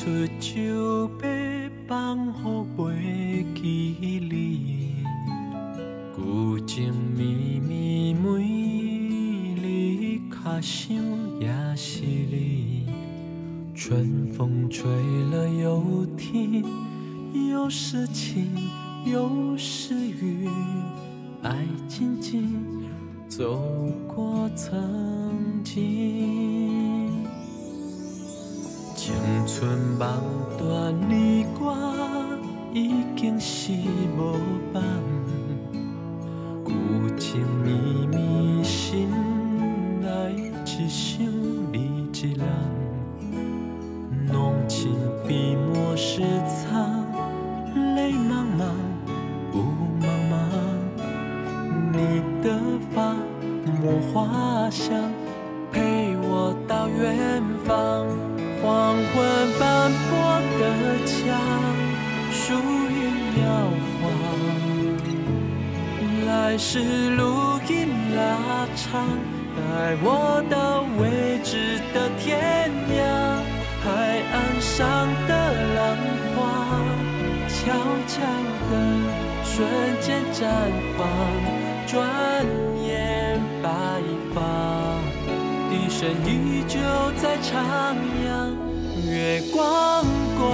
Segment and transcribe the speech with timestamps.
[0.00, 0.06] 出
[0.38, 5.04] 酒要，放乎袂记你。
[6.16, 8.42] 旧情绵绵，每
[9.60, 10.96] 日卡想
[11.38, 12.86] 也是你。
[13.74, 14.90] 春风吹
[15.30, 16.64] 了又停，
[17.50, 18.46] 又是晴，
[77.62, 77.66] 悄
[78.08, 78.22] 悄
[78.70, 78.72] 的
[79.44, 79.68] 瞬
[80.00, 80.40] 间绽
[80.96, 81.06] 放，
[81.86, 82.08] 转
[82.82, 83.68] 眼白
[84.34, 84.40] 发。
[85.68, 86.80] 笛声依旧
[87.20, 87.52] 在徜
[88.24, 88.56] 徉，
[89.06, 90.02] 月光
[90.38, 90.50] 光，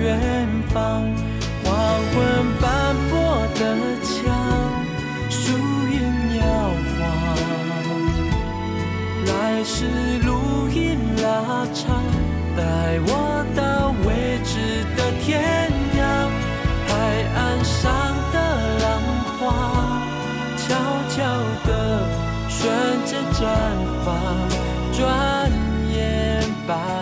[0.00, 1.02] 远方。
[1.62, 1.68] 黄
[2.12, 2.16] 昏
[2.60, 3.12] 斑驳
[3.54, 3.60] 的
[4.02, 4.10] 墙，
[5.28, 5.52] 树
[5.88, 5.96] 影
[6.36, 6.42] 摇
[6.96, 6.98] 晃。
[9.26, 9.84] 来时
[10.24, 10.28] 路
[10.68, 10.76] 已
[11.22, 12.02] 拉长，
[12.56, 12.60] 带
[13.06, 13.60] 我到
[14.04, 14.08] 未
[14.42, 14.50] 知
[14.96, 15.28] 的天
[15.96, 15.98] 涯。
[16.88, 16.92] 海
[17.36, 17.78] 岸上
[18.32, 18.36] 的
[18.82, 18.88] 浪
[19.38, 19.38] 花，
[20.56, 20.58] 悄
[21.08, 21.16] 悄
[21.66, 21.68] 地
[22.48, 22.58] 瞬
[23.04, 23.38] 间绽
[24.04, 24.08] 放，
[24.92, 24.98] 转
[25.92, 25.94] 眼
[26.66, 26.99] 白。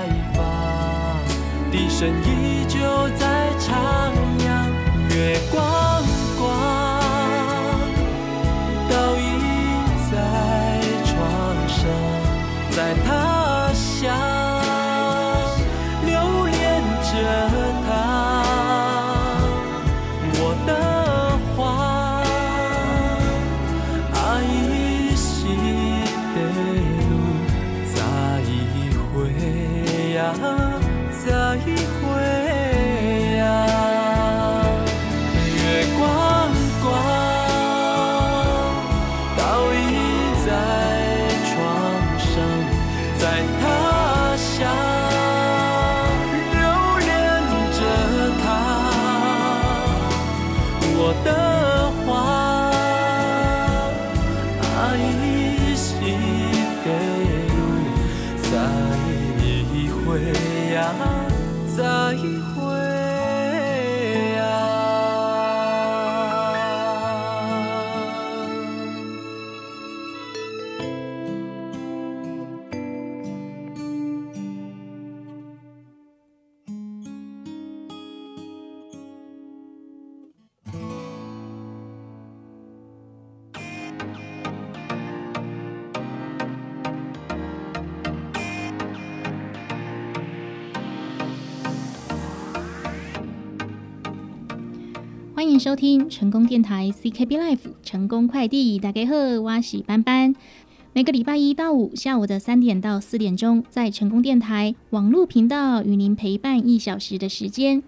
[1.98, 2.78] 声依旧
[3.16, 4.46] 在徜徉，
[5.16, 5.67] 月光光。
[95.68, 100.34] 收听成功电台 CKB Life 成功快递，大家好，我是班班。
[100.94, 107.82] 每个礼拜一到五下午的三点到四点钟，在成功电台网络频道与您陪伴一小时的时间。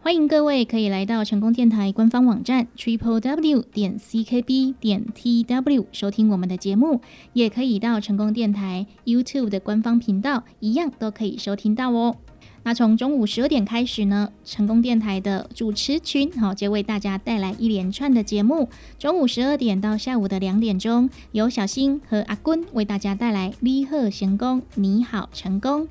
[0.00, 7.00] 欢迎各位可以来到成功电台官方网站 triple w 点 c k b 点 t w 收听我们的节目，
[7.34, 12.16] 也可以到成功电台 YouTube 的官方频道，一样都可以收听到哦。
[12.66, 18.68] 那从中午十二点开始呢，成功电台的主持群好就为大家带来一连串的节目。
[18.98, 25.86] 中午十二点到下午的两点钟，由小新和阿坤为大家带来李贺成功，你好成功。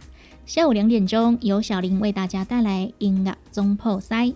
[0.46, 4.34] 下午两点钟，由小林为大家带来音乐中破塞。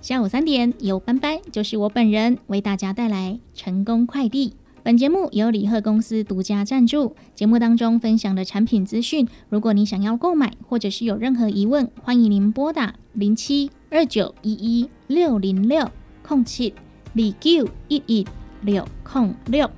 [0.00, 4.54] 下午三点，由班班，就是我本人，为大家带来成功快递。
[4.82, 7.14] 本节目由李贺公司独家赞助。
[7.34, 15.90] 节目当中分享的产品资讯，如果你想要购买，或者是有任何疑问，欢迎您拨打零七二九一一六零六
[16.22, 16.72] 空七
[17.12, 18.26] 李九一一
[18.62, 19.70] 六空六。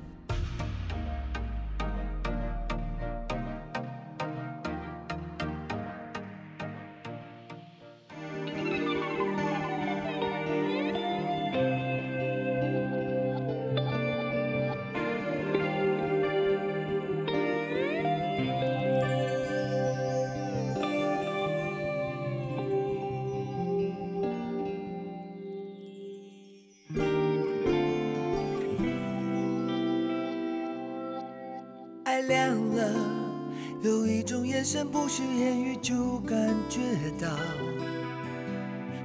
[34.93, 36.37] 不需言语就感
[36.69, 36.79] 觉
[37.19, 37.27] 到，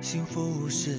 [0.02, 0.98] 幸福是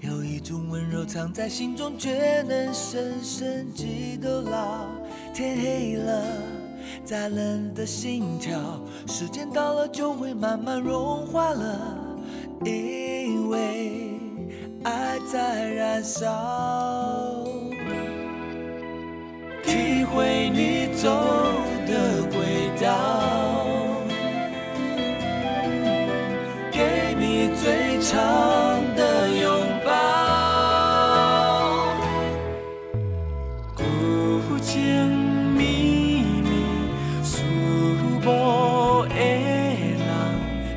[0.00, 4.86] 有一种温柔藏在心中，却能深深记到老。
[5.34, 6.24] 天黑了，
[7.04, 8.58] 再冷的心跳，
[9.06, 12.08] 时间到了就会慢慢融化了，
[12.64, 14.18] 因为
[14.84, 17.44] 爱在燃烧。
[19.62, 21.10] 体会你走
[21.86, 23.47] 的轨道。
[28.10, 28.16] 长
[28.96, 29.50] 的拥
[29.84, 29.92] 抱，
[33.76, 34.80] 孤情
[35.54, 36.48] 秘密，
[37.22, 37.44] 诉
[38.22, 40.00] 不的人，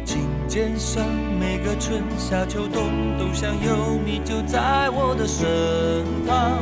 [0.03, 1.05] 琴键上
[1.39, 2.83] 每个春夏秋冬，
[3.17, 6.59] 都想有你就在我的身旁。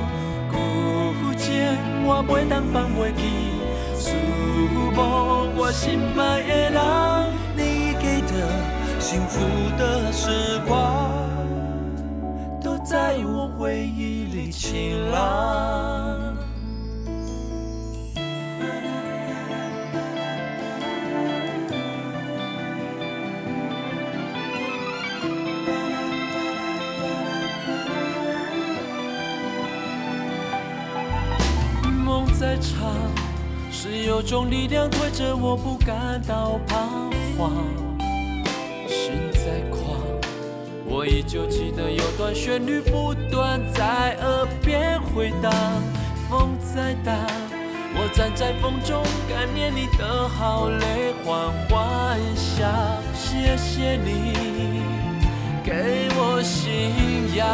[0.52, 1.50] 孤情
[2.06, 3.24] 我袂当放袂记，
[3.98, 4.14] 诉
[4.94, 5.02] 不
[5.60, 6.80] 我心爱的人，
[9.10, 9.40] 幸福
[9.76, 11.10] 的时光
[12.64, 16.38] 都在我回忆里晴朗。
[32.06, 32.94] 梦在长，
[33.72, 37.89] 是有种力量推着我不感到彷徨。
[41.00, 45.50] 我依旧记得有段旋律不断在耳边回荡，
[46.30, 47.14] 风再大，
[47.96, 52.98] 我站在风中感念你的好，泪缓缓下。
[53.14, 54.82] 谢谢你
[55.64, 57.48] 给我信仰，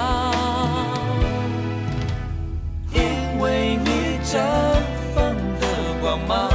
[2.92, 4.42] 因为你绽
[5.14, 5.24] 放
[5.60, 5.68] 的
[6.02, 6.50] 光芒，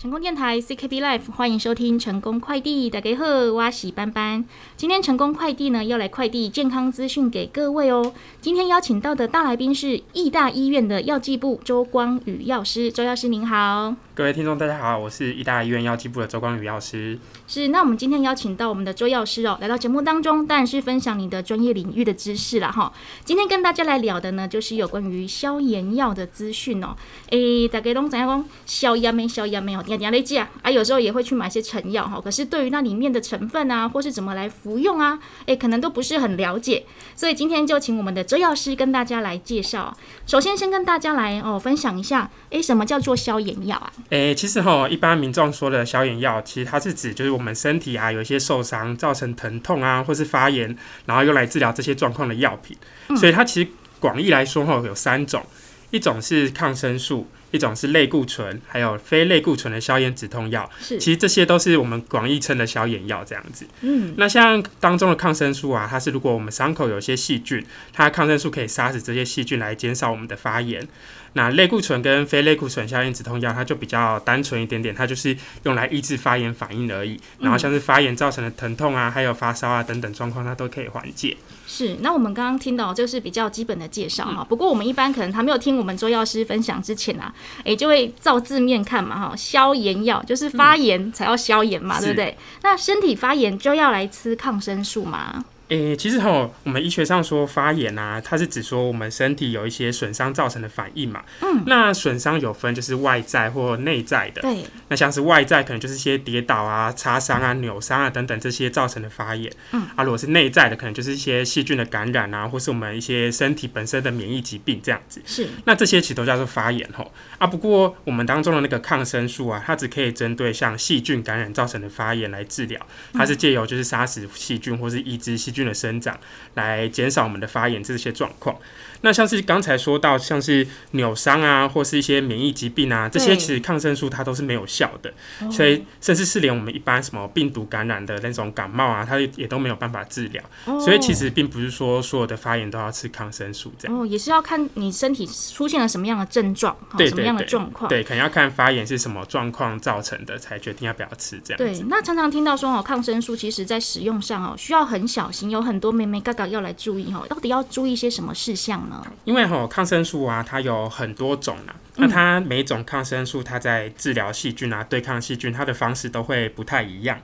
[0.00, 2.88] 成功电台 CKB Life，欢迎收听成功快递。
[2.88, 4.42] 大家好，我是班班。
[4.74, 8.14] 今天成功快递呢要来快递健康资讯给各位哦。
[8.40, 13.94] 今天邀请到的大来宾是义大医院的药剂部周光宇药师，周药师您好。
[14.20, 17.18] 各位听众大家好，我是义大医院药剂部的周光宇药师。
[17.48, 22.92] 是，那我们今天邀请到我们的周药师哦，来到节目当中，当然是分享你的专业领域的知识了哈。
[23.24, 26.94] 今天跟大家来聊的呢，就是有关于消炎药的资讯哦。
[27.30, 29.82] 诶，大家拢怎样讲消炎没消炎没有？
[29.82, 32.20] 点点来记啊，啊，有时候也会去买一些成药哈。
[32.22, 36.84] 可是对于那里面的成分啊，或是怎么来服用啊，诶，可能都不是很了解。
[37.16, 39.96] 所以今天就请我们的周药师跟大家来介绍。
[40.26, 43.92] 首先，先跟大家来哦分享一下，诶，什么叫做消炎药啊？
[44.10, 50.76] 诶，其实哈，一般民众说的消炎药，其实它是指就是我们身体啊有一些受伤造成疼痛啊，或是发炎，
[51.06, 52.76] 然后用来治疗这些状况的药品。
[53.16, 55.44] 所以它其实广义来说哈有三种，
[55.90, 60.68] 一种是抗生素，一种是类固醇，还有非类固醇的消炎止痛药。
[60.80, 63.66] 是其实这些都是我们广义称的消炎药这样子。
[63.80, 70.86] 嗯，那像当中的抗生素啊，它是如果我们伤口有一些细菌，它抗生素可以杀死这些细菌来减少我们的发炎。
[71.34, 77.20] 那类固醇跟非类固醇消炎止痛药，它就比较单纯一点点，它就是用来抑制发炎反应而已。
[77.38, 81.36] 然后像是发炎造成的疼痛啊，还有发烧啊等等状况，它都可以缓解。
[81.68, 81.98] 是。
[82.00, 84.42] 那我们刚刚听到就是比较基本的介绍哈。
[84.42, 87.32] 不过我们一般可能还没有听我们周药师分享之前啊，
[87.64, 89.34] 诶，就会照字面看嘛哈。
[89.36, 92.36] 消炎药就是发炎才要消炎嘛，是对不对？
[92.62, 95.44] 那身体发炎就要来吃抗生素嘛？
[95.70, 101.24] 诶、其实哈，我们医学上说发炎啊，它是指说我们身体有一些损伤造成的反应嘛。
[101.40, 101.62] 嗯。
[101.66, 104.42] 那损伤有分就是外在或内在的。
[104.42, 109.50] 对，那像是外在可能就是一些跌倒啊、擦伤啊、扭伤啊等等这些造成的发炎。
[109.72, 109.82] 嗯。
[109.94, 115.22] 啊，如果是内在的，可能就是一些细菌的感染啊，或是我们一些身体本身的免疫疾病这样子。
[115.24, 117.46] 是那这些其实都叫做发炎吼啊。
[117.46, 122.80] 不过我们当中的那个抗生素啊，它只可以针对像细菌感染造成的发炎来治疗，
[123.12, 126.18] 它是借由就是杀死细菌或是抑制细菌菌的生长，
[126.54, 128.56] 来减少我们的发炎这些状况。
[129.02, 140.42] 那像是刚才说到，像是扭伤啊，或是一些免疫疾病啊，这些其实抗生素它都是没有效的，哦所以甚至是连我们一般什么病毒感染的那种感冒啊，它也都没有办法治疗。
[140.80, 143.98] 所以其实并不是说所有的发炎都要吃抗生素这样。
[143.98, 147.88] 哦，也是要看你身体出现了什么样的症状，哈对什么样的状况。
[147.88, 157.26] 对，可能要看发炎是什么状况造成的，才决定要不要吃这样对。，那常常听到说哦，抗生素其实在使用上哦，需要很小心，有很多妹妹嘎嘎要来注意哦。
[157.28, 159.02] 到底要注意些什么事项呢？
[159.24, 161.56] 因为哈、抗生素啊，它有很多种
[161.96, 167.18] 那它每种抗生素，它在治疗细菌啊、对抗细菌，它的方式都会不太一样。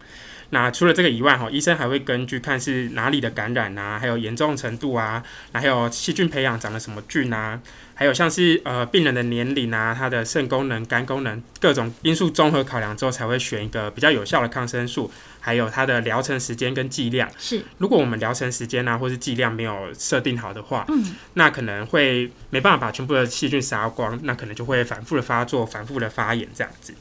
[0.50, 5.22] 那除了这个以外，哈，医生还会根据看是哪里的感染啊，还有严重程度啊，
[5.52, 7.60] 还有细菌培养长了什么菌啊，
[7.94, 15.10] 还有像是呃病人的年龄啊，他的肾功能、肝功能各种因素综合考量之后，才会选一个比较有效的抗生素，
[15.40, 17.28] 还有它的疗程时间跟剂量。
[17.36, 26.94] 是如果我们疗程时间啊，或是剂量没有设定好的话，嗯，那可能会没办法把全部的细菌杀光，那可能就会反复的发作、反复的发炎这样子。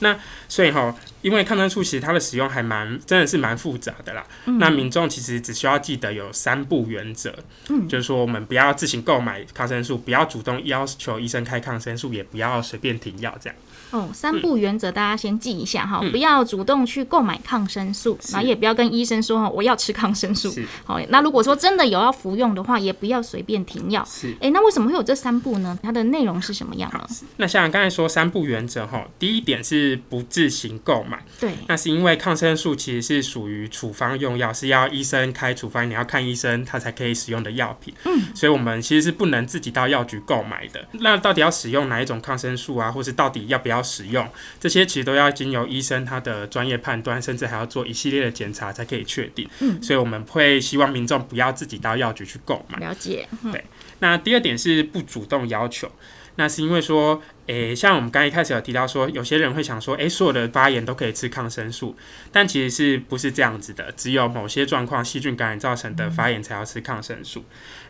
[0.00, 0.18] 那
[0.52, 4.22] 所以哈，因为抗生素其实它的使用还蛮真的是蛮复杂的啦。
[4.44, 7.34] 嗯那民众其实只需要记得有三步原则，
[7.70, 13.56] 嗯就是说我们不要自行购买抗生素，不要主动要求医生开抗生素，也不要随便停药这样。
[13.92, 20.54] 哦，三步原则大家先记一下哈，嗯不要主动去购买抗生素，是然后也不要跟医生说哈我要吃抗生素。
[20.84, 24.04] 好，那如果说真的有要服用的话，也不要随便停药。
[24.04, 24.36] 是。
[24.40, 25.78] 诶，那为什么会有这三步呢？
[25.82, 27.06] 它的内容是什么样呢？
[27.38, 31.22] 那像刚才说三步原则哈，第一点是不自行购买。
[31.40, 37.94] 对，那是因为抗生素其实是属于处方用药，是要医生开处方，你要看医生他才可以使用的药品。
[38.04, 40.86] 嗯，所以我们其实是不能自己到药局购买的。
[41.00, 44.28] 那到底要使用哪一种抗生素啊，或是到底要不要使用，
[44.60, 49.48] 这些其实都要经由医生他的专业判断，甚至还要做一系列的检查才可以确定。
[49.60, 52.78] 嗯所以我们会希望民众不要自己到药局去购买。
[52.78, 53.28] 了解。
[53.44, 53.52] 嗯
[53.98, 55.88] 那第二点是不主动要求，
[56.34, 61.96] 那是因为说，诶、像我们刚一开始有提到说，有些人会想说，诶、所有的发炎都可以吃抗生素，
[62.30, 63.92] 但其实是不是这样子的？
[63.96, 67.44] 只有某些状况，细菌感染造成的发炎才要吃抗生素。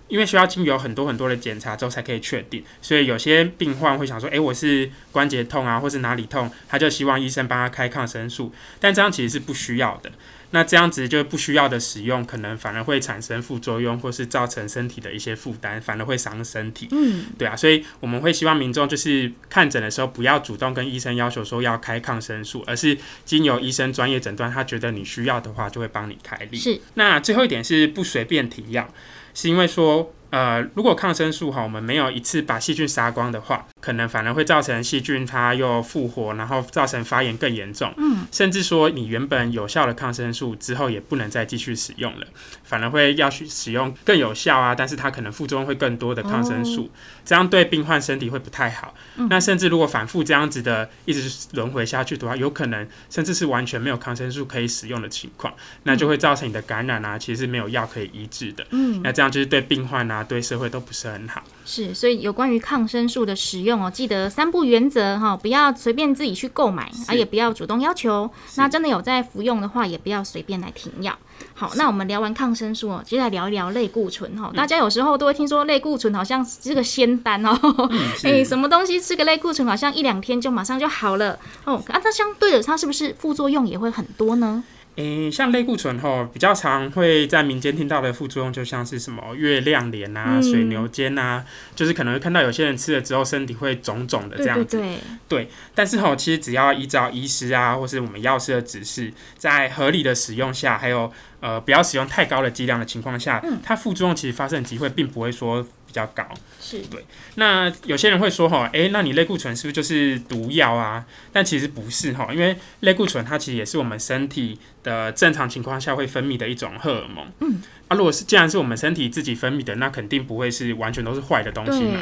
[0.09, 10.12] 因为需要经由很多很多的检查之后才可以确定，所以有些病患会想说，诶、我是关节痛啊，或是哪里痛，他就希望医生帮他开抗生素，但这样其实是不需要的。
[10.52, 16.88] 那这样子就不需要的使用，可能反而会产生副作用，或是造成身体的一些负担，反而会伤身体。
[16.92, 26.59] 嗯，对啊，所以我们会希望民众就是看诊的时候，不要主动跟医生要求说要开抗生素，而是经由医生专业诊断，他觉得你需要的话，就会帮你开立。
[26.59, 28.87] 是那最后一点是不随便停药，
[29.35, 37.93] 是因为说，呃，如果抗生素哈，我们没有一次把细菌杀光的话，可能反而会造成细菌它又复活，然后造成发炎更严重。
[37.99, 42.27] 嗯，甚至说你原本有效的抗生素之后也不能再继续使用了，
[42.62, 46.89] 反而会要去使用更有效啊，但是它可能副作用会更多的抗生素，
[47.25, 48.95] 这样对病患身体会不太好。
[49.17, 58.67] 嗯那甚至如果反复这样子的一直轮回下去的话，有可能甚至是完全没有抗生素可以使用的情况，那就会造成你的感染啊，其实是没有药可以医治的。
[58.71, 61.43] 嗯，那这样就是对病患啊，对社会都不是很好。
[61.65, 68.29] 是，所以有关于抗生素的使用哦，记得三不原则哈，不要随便自己去购买，啊，也不要主动要求。
[68.57, 71.17] 那真的有在服用的话，也不要随便来停药。
[71.55, 74.50] 好，那我们聊完抗生素哦，接下来聊一聊类固醇哈。
[74.55, 77.57] 大家有时候都会听说类固醇好像是个仙丹哦，
[78.25, 81.83] 哎、什么东西吃个类固醇好像一两天就马上就好了哦。
[81.88, 84.62] 啊，它相对的，它是不是副作用也会很多呢？
[84.96, 91.42] 诶、像类固醇吼，比较常会在民间听到的副作用，就像是什么月亮脸啊、嗯水牛肩啊，
[91.75, 94.82] 就是可能会看到有些人吃了之后身体会肿肿的这对对样子。
[95.28, 106.26] 对，但是吼，其实只要依照医师啊，或是我们药师的指示，在合理的使用下，还有呃不要使用太高的剂量的情况下，嗯它副作用其实发生的机会并不会说比较高。
[106.59, 111.05] 是对，那有些人会说哈，诶，那你类固醇是不是就是毒药啊？
[111.33, 117.31] 但其实不是哈，因为类固醇它其实也是我们身体的正常情况下会分泌的一种荷尔蒙。
[117.40, 122.00] 嗯，啊，如果是既然是我们身体自己分泌的，那肯定不会是完全都是坏的东西嘛，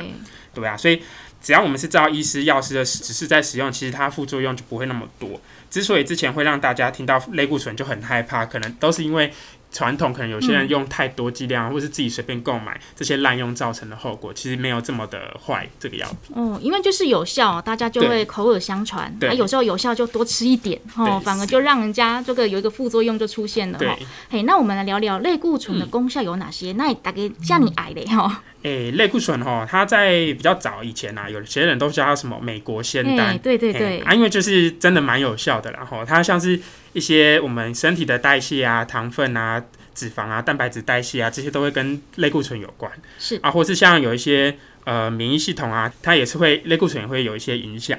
[0.54, 1.02] 对，对啊，所以
[1.42, 5.40] 只要我们是照医师、药师的指示在使用，其实它副作用就不会那么多。
[5.68, 9.32] 之所以之前会让大家听到类固醇就很害怕，可能都是因为
[9.72, 15.68] 传统可能有些人用太多剂量，或是自己随便购买这些滥用造成的后果，其实没有这么的坏。
[15.78, 19.14] 这个药品，哦，因为就是有效，大家就会口耳相传。
[19.18, 23.96] 对啊，有时候有效就多吃一点哦，反而就让人家这个有一个副作用就出现了对。，
[24.28, 26.72] 嘿，那我们来聊聊类固醇的功效有哪些？
[26.72, 33.38] 那也大概像你矮的哈，诶、类固醇哈，它在比较早以前啊，有些人都叫它什么美国仙哎，丹。
[33.38, 36.60] 对对对，嘿啊，因为就是真的蛮有效的啦，然后它像是
[36.92, 39.62] 一些我们身体的代谢啊、糖分啊、
[39.94, 42.92] 脂肪啊、蛋白质代谢啊，这些都会跟类固醇有关。
[43.18, 47.98] 是啊，或是像有一些呃免疫系统啊，它也是会类固醇也会有一些影响。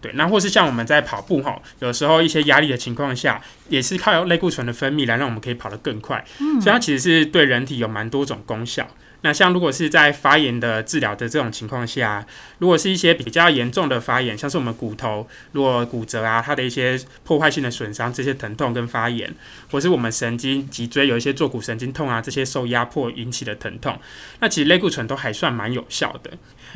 [0.00, 6.24] 对，那或是像我们在跑步哈，有时候一些压力的情况下，也是靠类固醇的分泌来让我们可以跑得更快。
[6.40, 8.88] 嗯所以它其实是对人体有蛮多种功效。
[9.22, 12.26] 那像如果是在发炎的治疗的这种情况下，
[12.58, 19.34] 如果是一些比较严重的发炎，像是我们骨头如果骨折啊，它的一些破坏性的损伤，这些疼痛跟发炎，
[19.70, 23.98] 或是我们神经脊椎有一些坐骨神经痛啊，这些受压迫引起的疼痛，
[24.40, 26.30] 那其实类固醇都还算蛮有效的。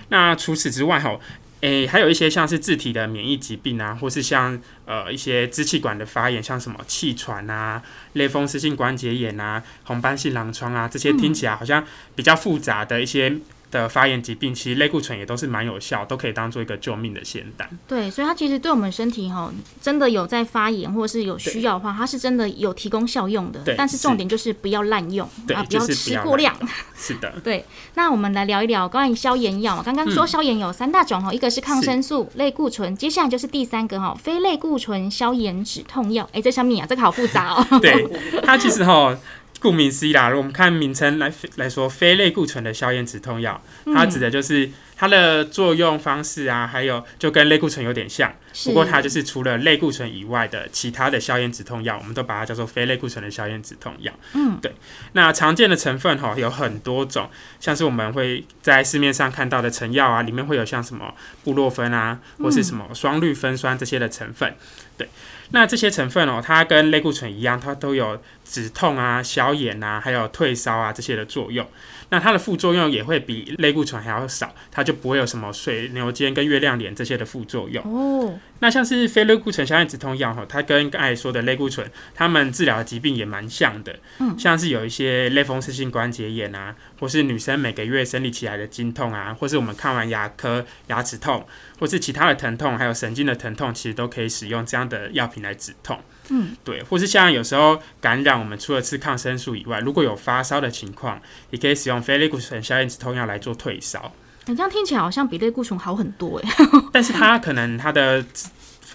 [0.09, 1.20] 那除此之外吼，
[1.64, 11.83] 诶、还有一些像是自体的免疫疾病啊，或是像呃一些支气管的发炎，像什么气喘啊、类风湿性关节炎啊、红斑性狼疮啊，这些听起来好像
[12.14, 13.38] 比较复杂的一些
[13.70, 17.68] 的发炎疾病，其实类固醇也都是蛮有效，都可以当做一个救命的仙丹。
[17.88, 23.74] 对，所以它其实对我们身体哈，真的有在发炎或者是有需要的话，它是真的有提供效用的对。
[23.77, 26.55] 但是重点就是不要滥用啊，不要吃过量。
[26.96, 29.83] 是的，对，那我们来聊一聊关于消炎药。
[29.83, 36.29] 刚刚说消炎有三大种哈，一个是抗生素、类固醇，接下来就是第三个哈，非类固醇消炎止痛药。
[36.33, 37.79] 哎，这上面啊，这个好复杂哦。
[37.81, 38.09] 对，
[38.44, 39.16] 它其实哈，
[39.64, 48.31] 顾名思义啦，我们看名称来来说，非类固醇的消炎止痛药，它指的就是它的作用方式啊，还有就跟类固醇有点像，
[48.66, 54.12] 不过它就是除了类固醇以外的其他的消炎止痛药，我们都把它叫做非类固醇的消炎止痛药。
[54.35, 54.74] 嗯，对。
[55.12, 64.55] 那常见的成分哈有很多种，像是我们会在市面上看到的成药啊，里面会有像什么布洛芬啊，或是什么双氯芬酸这些的成分。
[64.98, 65.09] 对。
[65.50, 71.66] 那这些成分哦，它跟类固醇一样，它都有止痛啊、消炎啊，还有退烧啊这些的作用。
[72.11, 77.83] 那它的副作用也会比类固醇还要少，它就不会有什么水牛肩跟月亮脸这些的副作用。
[77.85, 83.98] 哦，那像是非类固醇消炎止痛药哈，它跟刚才说的类固醇，它们治疗的疾病也蛮像的。
[84.20, 91.44] 嗯像是有一些类风湿性关节炎啊，或是女生每个月生理起来的经痛啊，或是我们看完牙科牙齿痛，
[91.80, 95.98] 或是其他的疼痛，还有神经的疼痛，其实都可以使用这样的药品来止痛。
[96.31, 104.13] 嗯，对，或是像有时候感染，我们除了吃抗生素以外，如果有发烧的情况，也可以使用非类固醇消炎止痛药来做退烧。
[104.47, 106.51] 你这样听起来好像比类固醇好很多哎。
[106.93, 108.25] 但是它可能它的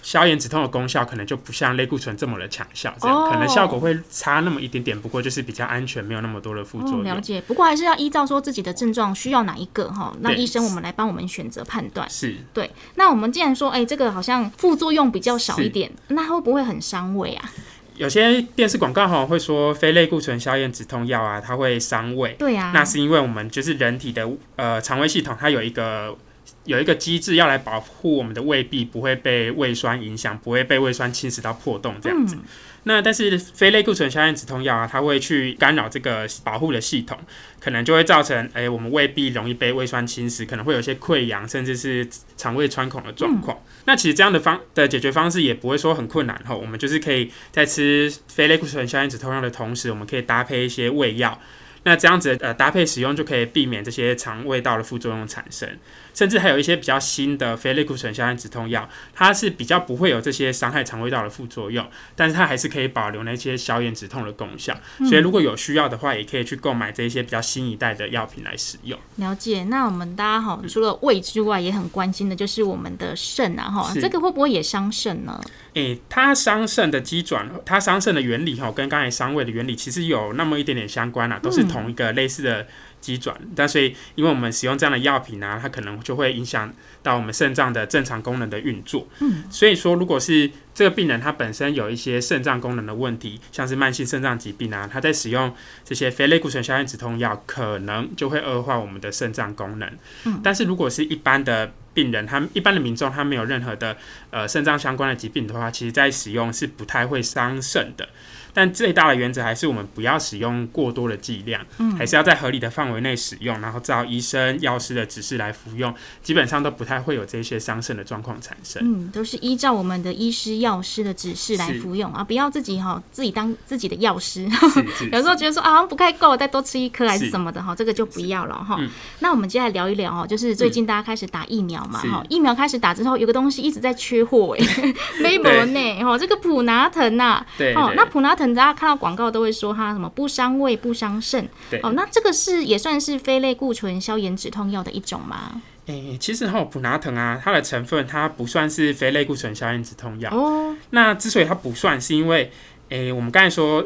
[0.02, 7.04] 消炎止痛的功效可能就不像类固醇这么的强效，这样、哦可能效果会差那么一点点，不过就是比较安全，没有那么多的副作哦，用。
[7.04, 7.40] 了解。
[7.42, 12.08] 不过还是要依照说自己的症状需要哪一个哈，那医生我们来帮我们选择判断。
[12.10, 17.50] 是对，那我们既然说，哎、这个好像副作用比较少一点，那会不会很伤胃啊？
[17.96, 22.34] 有些电视广告哈会说非类固醇消炎止痛药啊，它会伤胃。
[22.38, 26.16] 对啊，那是因为我们就是人体的呃肠胃系统，它有一个
[26.64, 32.36] 有一个机制要来保护我们的胃壁不会被胃酸影响，不会被胃酸侵蚀到破洞这样子。
[32.84, 37.18] 那但是非类固醇消炎止痛药啊，它会去干扰这个保护的系统，
[37.60, 43.58] 可能就会造成诶、我们胃壁容易被胃酸侵蚀，可能会有些溃疡，甚至是肠胃穿孔的状况。
[43.84, 51.38] 那其实这样的方的解决方式也不会说很困难吼，我们就是可以在吃非类固醇消炎止痛药的同时，我们可以搭配一些胃药。
[51.82, 55.66] 那这样子呃搭配使用就可以避免这些肠胃道的副作用产生，
[56.14, 64.76] 甚至还有一些比较新的非类固醇消炎止痛药，它是比较不会有这些伤害肠胃道的副作用，但是它还是可以保留那些消炎止痛的功效。
[65.08, 68.98] 所以如果有需要的话，也可以去购买这一些比较新一代的药品来使用。
[69.16, 69.64] 了解。
[69.64, 75.40] 那我们大家哈，除了胃之外，也很关心的就是我们的肾啊哈，这个会不会也伤肾呢？
[75.74, 82.66] 诶、它伤肾的机转，它伤肾的原理哈，跟刚才伤胃的原理其实有那么一点点相关啦，都是同一个类似的
[83.00, 83.36] 机转。
[83.56, 89.08] 但所以，因为我们使用这样的药品啊，它可能就会影响到我们肾脏的正常功能的运作。
[89.20, 99.90] 嗯，所以说，如果是这个病人他本身有一些肾脏功能的问题，像是慢性肾脏疾病啊，他在使用这些非类固醇消炎止痛药，可能就会恶化我们的肾脏功能。
[100.24, 103.96] 嗯，但是如果是一般的病人，他一般的民众，他没有任何的
[104.30, 108.08] 呃肾脏相关的疾病的话，其实在使用是不太会伤肾的。
[108.52, 118.82] 但最大的原则还是我们不要使用过多的剂量，嗯还是要在合理的范围内使用，然后照医生、药师的指示来服用，基本上都不太会有这些伤肾的状况产生。
[118.84, 124.48] 嗯，都是依照我们的医师、药师的指示来服用啊，不要自己哈自己当自己的药师。
[125.12, 128.88] 有时候觉得说啊，好像不太够，再多吃一颗还是是什么的哈，这个就不要了哈嗯。
[129.20, 145.60] 那我们接下来聊一聊哦，就是最近大家开始打疫苗嘛是哈，疫苗开始打之后，有个东西一直在缺货哎， 微博内哈，这个普拿疼呐，哦，对哦那普拿疼大家看到广告都会说它什么不伤胃不伤肾，对哦，那这个是也算是非类固醇消炎止痛药的一种吗？
[145.86, 150.30] 诶、其实哈普拿疼啊，它的成分它不算是非类固醇消炎止痛药。
[150.30, 152.52] 哦，那之所以它不算，是因为
[152.90, 153.84] 诶、我们刚才说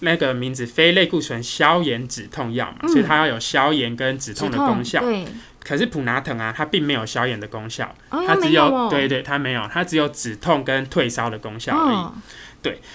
[0.00, 5.00] 那个名字非类固醇消炎止痛药嘛，所以它要有消炎跟止痛的功效。
[5.00, 5.24] 对，
[5.64, 11.96] 可是普拿疼啊，它并没有消炎的功效，哦，它只没有哦，对对，它没有，它只有止痛跟退烧的功效而已。
[11.96, 12.14] 哦，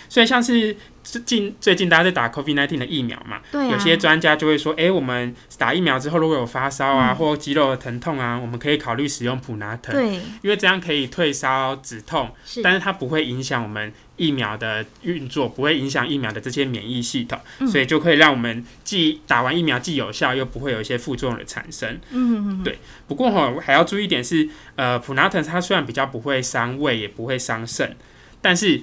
[0.09, 7.15] 所以像是最近最近大家在打 COVID-19 的疫苗嘛，对啊，有些专家就会说，哎，我们打疫苗之后如果有发烧啊、嗯。
[7.15, 10.15] 或肌肉的疼痛啊，我们可以考虑使用普拿疼，对。
[10.41, 17.67] 因为这样可以退烧止痛，是，但是它不会影响我们疫苗的运作，不会影响疫苗的这些免疫系统，嗯。
[17.67, 21.99] 所以就可以让我们既打完疫苗既有效，又不会有一些副作用的产生。
[22.11, 27.97] 嗯嗯嗯，对不过哈，还要注意一点是，呃，普拿疼它虽然比较不会伤胃，也不会伤肾，
[28.41, 28.81] 但是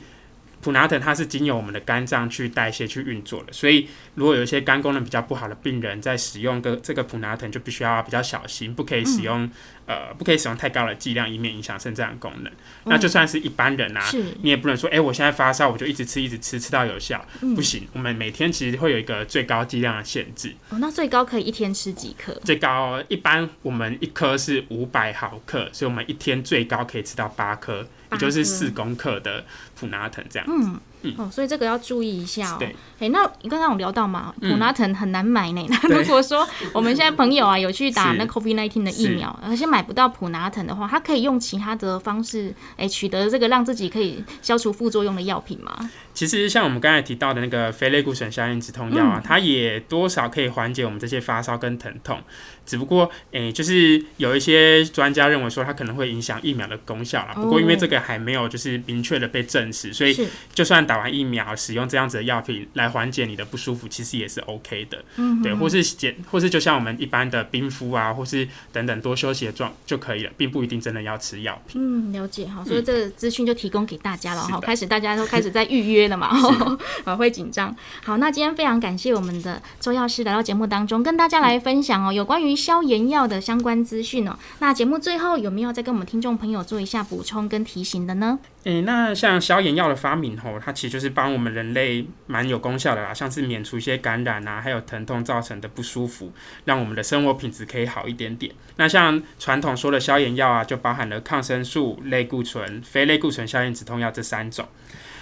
[0.61, 9.49] 普拿疼它是经由我们的肝脏去代谢去运作的，所以如果有一些肝功能比较不好的病人在使用个这个普拿疼，就必须要比较小心，不可以使用、
[9.89, 12.53] 呃不可以使用太高的剂量，以免影响肾脏的功能。
[12.85, 17.89] 那就算是一般人啊，是，你也不能说，哎、我现在发烧，我就一直吃，一直吃，吃到有效，嗯不行。
[17.95, 22.35] 我们每天其实会有一个最高剂量的限制，哦，那最高可以一天吃几颗？
[22.45, 30.47] 最高一般我们一颗是五百毫克，所以我们一天最高可以吃到八颗，也就是四公克的普拿疼这样。
[30.49, 32.57] 嗯嗯，哦，所以这个要注意一下哦。
[32.59, 35.65] 对，哎，那你刚刚有聊到嘛，嗯普拉腾很难买呢。
[35.69, 45.91] 那对如果说我们现在朋友啊有去打那 COVID 1 9的疫苗，而且买不到普拉腾的话，他可以用其他的方式，哎，取得这个让自己可以消除副作用的药品吗？
[46.13, 52.21] 其实像我们刚才提到的那个非类固醇消炎止痛药啊，它也多少可以缓解我们这些发烧跟疼痛。
[52.69, 57.33] 只不过，诶、就是有一些专家认为说它可能会影响疫苗的功效啦。
[57.35, 65.03] 不过因为这个还没有就是明确的被证实，所以，就算打完疫苗，使用这样子的药品来缓解你的不舒服，其实也是 OK 的。
[65.17, 71.81] 嗯，对，或是减，或是就像我们一般的冰敷啊，或是等等多休息的状就可以了，并不一定真的要吃药品。
[71.83, 74.61] 嗯，了解哈，所以这个资讯就提供给大家了哈。
[74.61, 76.29] 开始大家都开始在预约了嘛，
[77.05, 77.75] 好会紧张。
[78.03, 84.37] 好，那今天非常感谢我们的周药师来到节目当中，跟大家来分享哦有关于消炎药的相关资讯哦。
[84.59, 88.39] 那节目最后有没有再跟我们听众朋友做一下补充跟提醒的呢？
[88.65, 96.33] 诶、那像消炎药的发明吼，它其实就是帮我们人类蛮有功效的啦，像是免除一些感染啊，还有疼痛造成的不舒服，
[96.65, 98.53] 让我们的生活品质可以好一点点。
[98.77, 104.67] 那像传统说的消炎药啊，就包含了抗生素、类固醇、非类固醇消炎止痛药这三种。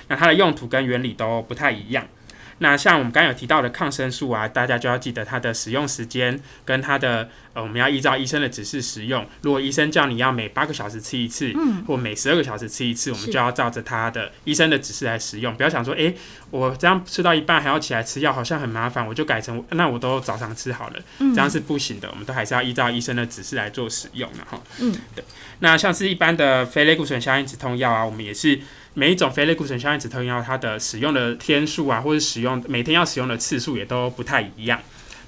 [0.08, 2.06] 那它的用途跟原理都不太一样。
[2.58, 9.26] 那像我们刚刚有提到的抗生素啊，大家就要记得它的使用时间跟它的呃，我们要依照医生的指示使用。
[9.42, 15.54] 如果医生叫你要每八个小时吃一次，嗯，或每十二个小时吃一次，我们就要照着他的医生的指示来使用。
[15.54, 16.14] 不要想说，诶，
[16.50, 22.08] 我这样吃到一半还要起来吃药，好像很麻烦，我就改成那我都早上吃好了，嗯这样是不行的。
[22.10, 24.62] 我们都还是要依照医生的指示来做使用的哈。
[24.80, 25.24] 嗯，对。
[25.60, 28.60] 那像是一般的非类固醇消炎止痛药啊，我们也是
[28.98, 34.80] 每一种非类固醇消炎止痛药，它的使用的天数啊，或者使用每天要使用的次数也都不太一样。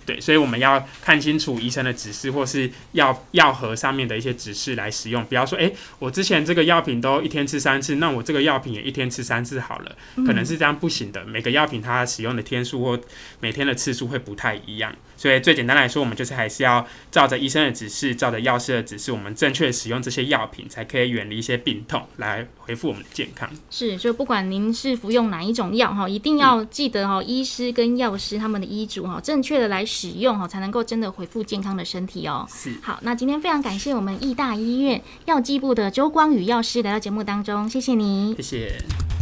[0.08, 5.22] 对，所以我们要看清楚医生的指示，或是药药盒上面的一些指示来使用。
[5.26, 9.94] 不要说，诶，我之前这个药品都一天吃三次，那我这个药品也一天吃三次好了，
[10.26, 11.22] 可能是这样不行的。
[11.26, 12.98] 每个药品它使用的天数或
[13.40, 14.94] 每天的次数会不太一样。
[15.14, 23.50] 所以最简单来说，我们就是还是要照着医生的指示，照着药师的指示，我们正确使用这些药品，才可以远离一些病痛，来恢复我们的健康。
[23.68, 32.46] 是，就不管您是服用哪一种药哈，一定要记得哈，医师跟药师他们的医嘱哈，正确的来使用哦，才能够真的恢复健康的身体哦。
[32.48, 38.42] 是，好，那今天非常感谢我们义大医院药剂部的周光宇药师来到节目当中，谢谢你谢。
[38.42, 39.17] 谢。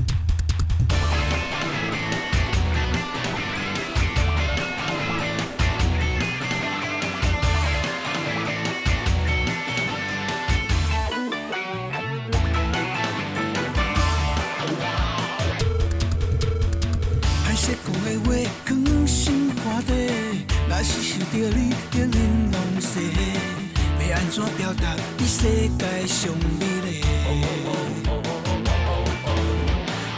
[25.79, 27.03] 你世界上美丽。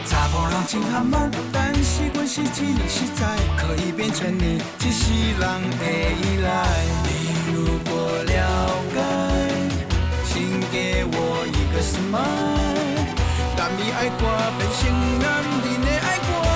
[0.07, 5.41] 查甫人真含慢，但是阮是真实在，可以变成你一世人
[5.79, 5.85] 的
[6.23, 6.49] 依赖。
[7.05, 7.09] 你
[7.53, 7.91] 如果
[8.25, 8.97] 了解，
[10.29, 11.17] 请给我
[11.47, 12.19] 一个 smile，
[13.57, 14.23] 让你爱我
[14.59, 14.81] 变成
[15.19, 15.27] 男
[15.65, 16.48] 人的爱我。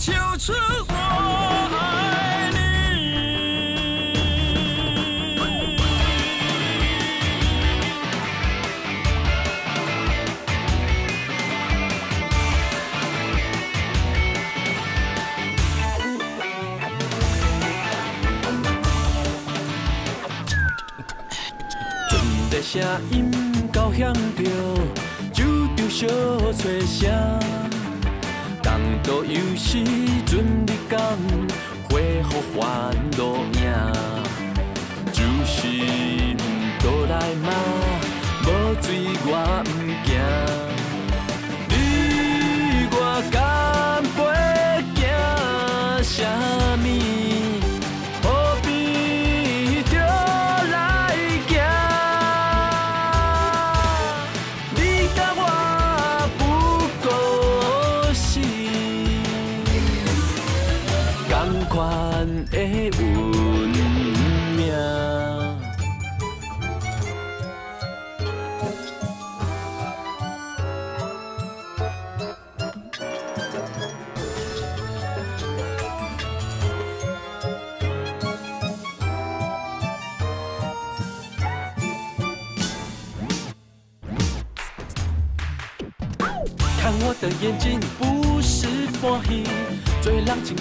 [0.00, 0.58] 多下秋春
[0.88, 0.92] 我
[1.76, 2.56] 爱你。
[22.08, 22.12] 阵
[22.50, 23.30] 的声音
[23.70, 24.44] 交响着，
[25.34, 26.06] 就着小
[26.54, 27.69] 吹声。
[29.10, 29.82] 到有时
[30.24, 31.00] 阵你讲，
[31.90, 34.09] 恢复烦恼影。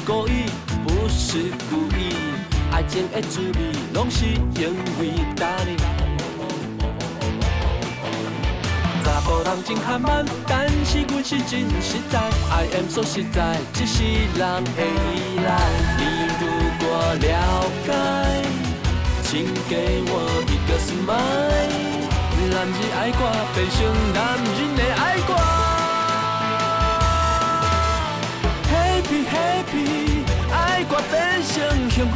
[0.10, 0.46] 故意，
[0.88, 2.16] 不是故意。
[2.72, 5.78] 爱情的滋味，拢是因为打你。
[9.04, 12.20] 查甫人真含慢，但是阮是真实在。
[12.50, 14.82] I am so 实在，一世人的
[15.14, 15.48] 依赖。
[16.00, 16.02] 你
[16.42, 16.44] 如
[16.80, 17.30] 果了
[17.86, 17.94] 解，
[19.26, 20.12] 请给我
[20.50, 21.70] 一个 smile。
[22.50, 23.22] 男儿爱我，
[23.54, 23.78] 变成
[24.16, 24.18] 男
[24.58, 24.58] 人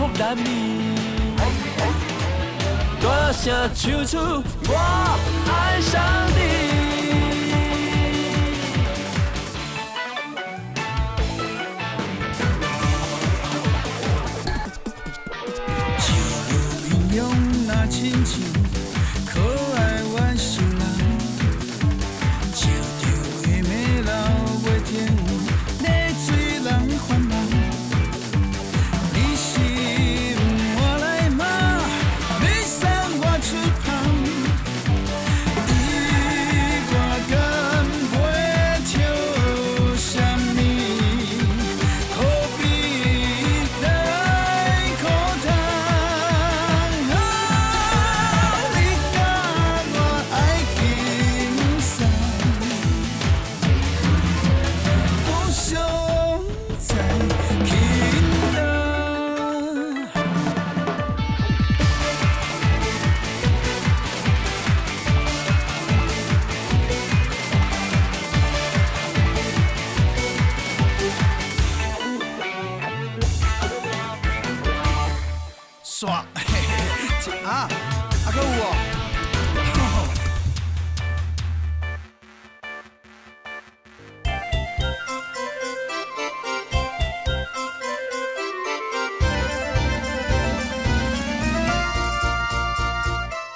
[0.03, 0.43] 福男儿。
[3.01, 4.17] 大声唱出
[4.67, 4.73] 我
[5.49, 6.32] 爱上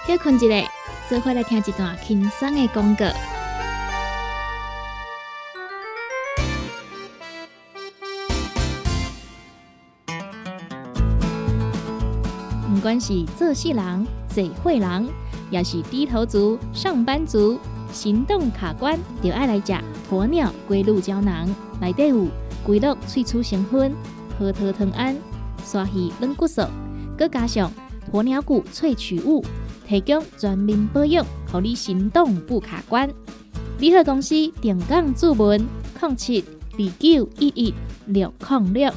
[0.07, 0.71] 休困一下，
[1.09, 3.05] 做伙来听一段轻松的广告。
[12.73, 15.09] 不管是做事人、嘴会人，
[15.51, 17.59] 也是低头族、上班族，
[17.91, 19.73] 行动卡关，就爱来食
[20.09, 21.53] 鸵鸟龟鹿胶囊。
[21.81, 22.27] 内底有
[22.63, 23.93] 龟鹿萃取成分、
[24.39, 25.17] 核桃藤胺、
[25.65, 26.61] 鲨鱼软骨素，
[27.17, 27.69] 佮加上
[28.13, 29.43] 鸵鸟骨萃取物，
[29.87, 33.09] 提供全面保养，让你行动不卡关。
[33.79, 35.65] 联合公司定岗注文：
[36.01, 37.73] 零七二九一一
[38.07, 38.93] 六零六。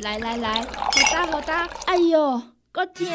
[0.00, 3.12] 来来来，好打好打，哎哟，够痛的！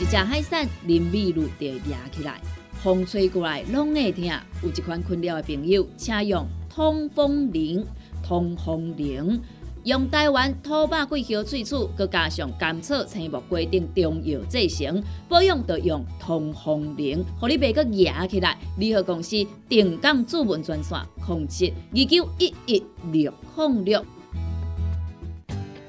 [0.00, 2.40] 一只海扇淋雨露就压起来，
[2.82, 4.24] 风吹过来拢会痛。
[4.62, 7.86] 有一款困扰的朋友，请用通风铃。
[8.26, 9.38] 通风铃
[9.84, 18.56] 用台湾土白桂花萃取，佮加上甘草、青木规定中药制成，保养要用通风灵，互你袂佮压起来。
[18.78, 19.36] 联合公司
[19.68, 24.02] 定岗主文专线：零七二九一一六零六。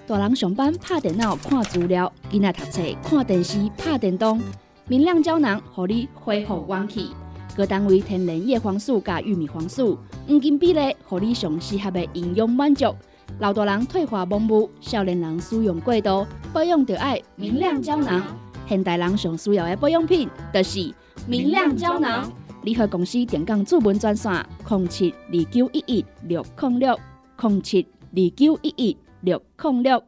[0.05, 4.41] 大人上班拍电脑看资料，囡仔读册看电视拍电动，
[4.89, 7.11] 明亮胶囊互你恢复元气。
[7.55, 12.93] 各单位天然叶黄素加玉米黄素，黄金比例，互你上适合的营养满足。
[13.39, 18.23] 老大人退化盲目，少年人使用过度，保养就要明亮胶囊。
[18.67, 20.93] 现代人上需要的保养品，就是
[21.27, 22.31] 明亮胶囊。
[22.63, 24.31] 联合公司电讲注文专线：
[24.69, 26.99] 零七二九一一六零六
[27.41, 28.97] 零七二九一一。
[29.21, 30.03] 六零六，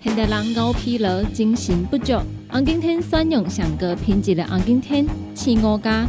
[0.00, 2.14] 现代人熬疲劳、精神不足。
[2.48, 6.08] 红景天选用上高品质的红景天青乌加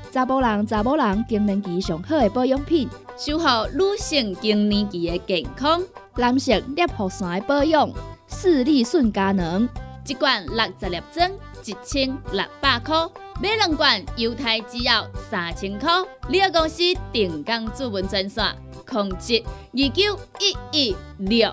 [0.11, 5.81] 查甫人、查某人更年期上好的保养品，守护女性更年期的健康。
[6.17, 7.89] 男性尿酸的保养，
[8.27, 9.67] 视力顺佳能。
[10.05, 11.31] 一罐六十粒装，
[11.63, 13.07] 一千六百块；
[13.41, 15.89] 买两罐，犹太只要三千块。
[16.27, 16.81] 你个公司
[17.13, 18.45] 定岗主文专线。
[18.83, 21.49] 控制二九一一六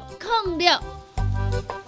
[0.47, 1.88] 零六。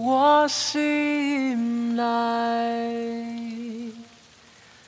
[0.00, 2.02] 我心内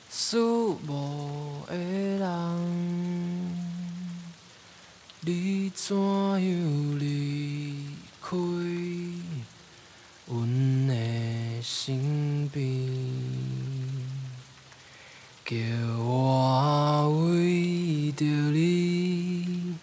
[0.09, 0.37] 思
[0.87, 2.27] 慕的人，
[5.19, 6.39] 你怎样
[6.97, 7.75] 离
[8.21, 8.37] 开？
[10.27, 10.95] 阮的
[11.61, 12.63] 身边，
[15.45, 15.57] 叫
[16.05, 19.75] 我为着你，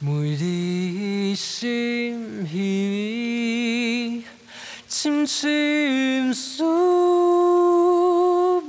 [0.00, 2.58] 每日心稀
[2.90, 3.61] 微，
[5.02, 6.62] 深深思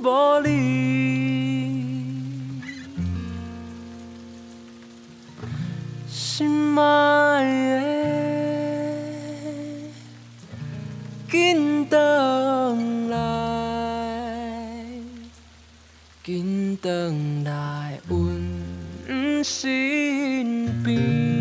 [0.02, 0.50] 无离，
[6.08, 7.84] 心爱的。
[11.30, 11.96] 紧回
[13.10, 13.16] 来，
[16.24, 16.90] 紧回
[17.44, 21.33] 来，阮身边。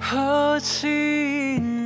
[0.00, 1.79] 何其难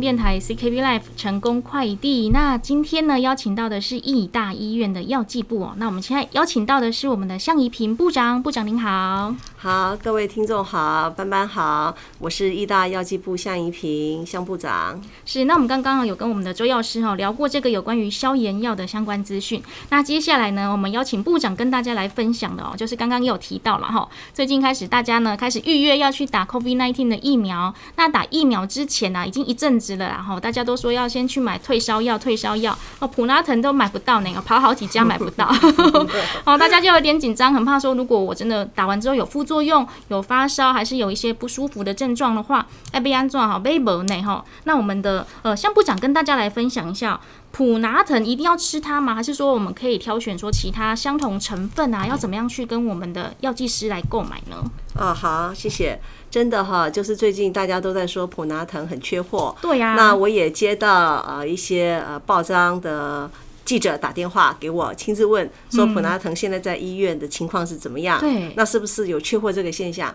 [0.00, 2.30] 电台 CKB Life 成功快递。
[2.30, 5.74] 那今天呢，邀请到的是义大医院的药剂部哦。
[5.76, 9.34] 那我们现在邀请到的是我们的向怡平部长，部长您好。
[9.58, 15.00] 好，各位听众好，班班好，我是义大药剂部向怡平向部长。
[15.24, 19.62] 是，那我们刚刚有跟我们的周药师哈聊过这个有关于消炎药的相关资讯。
[19.88, 27.74] 那接下来呢，我们邀请部长跟大家来分享的哦，就是刚刚也有提到了哈，最近开始大家呢开始预约要去打 COVID-19 的疫苗。
[27.96, 35.50] 那打疫苗之前呢、已经一阵子了，然后大家都说要先去买退烧药，退烧药哦，普拉腾都买不到呢，跑好几家买不到，
[36.44, 44.44] 哦，大家就有点紧张，很怕说如果我真的打完之后有副作用，有发烧，还是有一些不舒服的症状的话，要被安装好，被没呢哈。
[44.64, 47.20] 那我们的呃向部长跟大家来分享一下，
[47.52, 49.14] 普拿疼一定要吃它吗？
[49.14, 54.56] 还是说我们可以挑选说其他相同成分啊，要怎么样去跟我们的药剂师来购买呢？
[54.98, 56.00] 啊，好，谢谢。
[56.28, 63.30] 真的哈，就是最近大家都在说普拿疼很缺货，对呀、那我也接到呃一些呃报章的
[63.66, 68.18] 记者打电话给我，亲自问说普拿腾现在在医院的情况是怎么样？
[68.20, 70.14] 对那是不是有缺货这个现象？